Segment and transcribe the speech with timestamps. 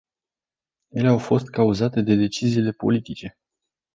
[0.93, 3.37] Ele au fost cauzate de deciziile politice.